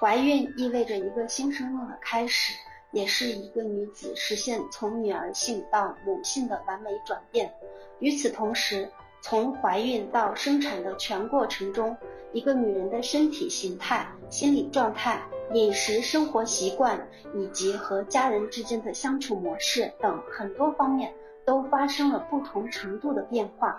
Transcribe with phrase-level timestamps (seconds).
[0.00, 2.54] 怀孕意味着一个新生命的开始，
[2.92, 7.52] 也是一个女子实现从女儿性到母性的完美转变。
[7.98, 8.88] 与此同时，
[9.20, 11.96] 从怀孕到生产的全过程中，
[12.32, 15.20] 一个女人的身体形态、心理状态、
[15.52, 17.04] 饮食生活习惯
[17.34, 21.12] 以及和家人之间的相处模式等很多方面
[21.44, 23.76] 都发生了不同程度的变化。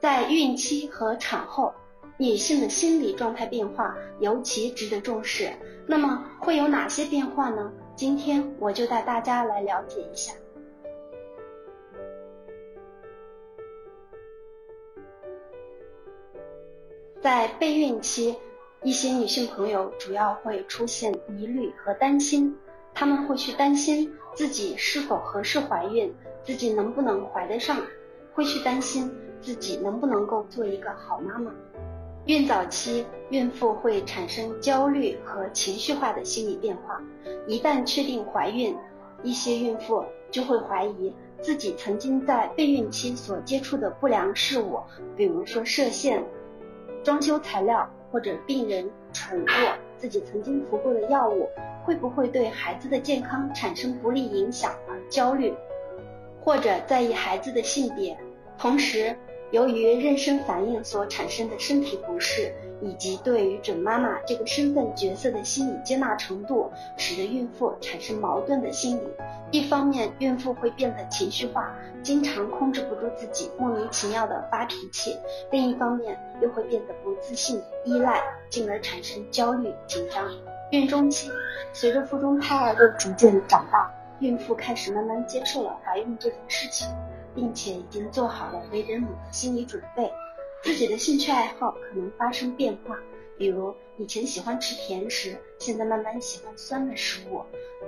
[0.00, 1.74] 在孕期和产后。
[2.18, 5.50] 女性的心理状态变化尤其值得重视。
[5.86, 7.72] 那么会有哪些变化呢？
[7.94, 10.34] 今天我就带大家来了解一下。
[17.20, 18.36] 在备孕期，
[18.82, 22.54] 一些女性朋友主要会出现疑虑和担心，
[22.92, 27.76] 她们会去担心自己是否合适怀孕，自己能不能怀得上，
[28.32, 29.10] 会去担心
[29.40, 31.52] 自己能不能够做一个好妈妈。
[32.28, 37.00] 孕早期，孕妇会产生焦虑和情绪化的心理变化。
[37.46, 38.76] 一旦确定怀孕，
[39.22, 44.78] 一些孕妇就会怀疑自己曾经在备孕期所接触的不良事物，
[45.16, 46.22] 比如说射线、
[47.02, 49.46] 装修材料或者病人、宠物，
[49.96, 51.48] 自己曾经服过的药物，
[51.82, 55.54] 会不会对孩子的健康产生不利影响而焦虑，
[56.44, 58.14] 或者在意孩子的性别，
[58.58, 59.16] 同时。
[59.50, 69.02] 由于妊娠反应所产生的身体不适，以及对于准妈妈这个身份角色的心理接纳程度，使得孕妇产生矛盾的心理。
[69.50, 75.12] 一方面，孕妇会变得情绪化，经常控制不住自己，莫名其妙的发脾气；
[75.50, 80.30] 另一方面，又会变得不自信、依赖，进而产生焦虑、紧张。
[80.72, 81.30] 孕中期，
[81.72, 83.90] 随着腹中胎儿的逐渐长大，
[84.20, 86.86] 孕妇开始慢慢接受了怀孕这件事情。
[87.34, 90.10] 并且已经做好了为人母的心理准备，
[90.62, 92.98] 自己的兴趣爱好可能发生变化，
[93.36, 97.40] 比如以前喜欢吃甜食，现在慢慢喜欢酸的食物；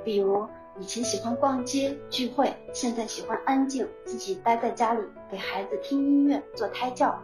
[0.04, 0.46] 比如
[0.78, 7.20] 以前喜欢逛街聚会，现在喜欢安静，自己待在家里给孩子听音乐做胎教。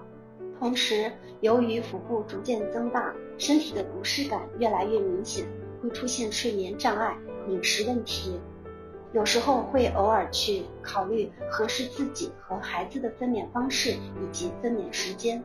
[0.59, 5.47] 同时，由于腹部逐渐增大，身体的不适感越来越明显，
[5.83, 7.17] 会出现睡眠障碍、
[7.49, 8.41] 饮食问题。
[9.17, 15.43] 有时候会偶尔去考虑合适自己和孩子的分娩方式以及分娩时间。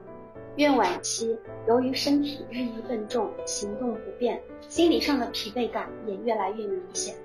[0.58, 1.40] 孕晚期，
[1.70, 7.16] 由于身体日益笨重，行动不便，心理上的疲惫感也越来越明显，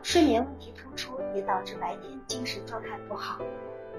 [0.00, 3.40] 睡眠问题突出，也导致白天精神状态不好。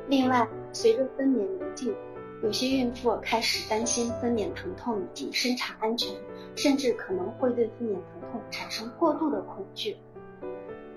[0.07, 1.93] 另外，随着分娩临近，
[2.41, 6.09] 有些孕妇开始担心分娩疼痛以及生产安全，
[6.55, 9.97] 甚至可能会对分娩疼痛产生过度的恐惧。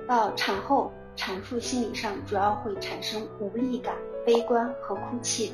[0.09, 5.53] 到产后，产妇心理上主要会产生无力感、悲观和哭泣，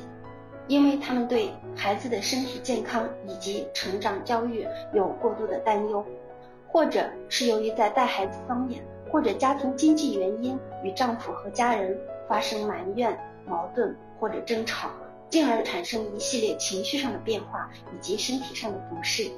[0.69, 6.01] 因为他们对孩子的身体健康以及成长教育有过度的担忧，
[6.69, 11.99] 或者是由于在带孩子方面或者家庭经济原因与丈夫和家人
[12.29, 13.13] 发生埋怨、
[13.45, 14.89] 矛盾或者争吵，
[15.29, 19.29] 进而产生一系列情绪上的变化以及身体上的不适。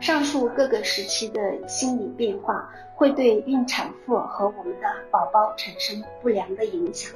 [0.00, 7.10] 上述各个时期的心理变化会对孕产妇和我们的宝宝产生不良的影响。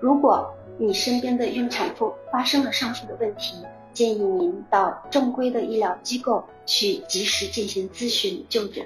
[0.00, 8.84] 如果你身边的孕产妇发生了上述的问题，建议您到正规的医疗机构去及时进行咨询就诊。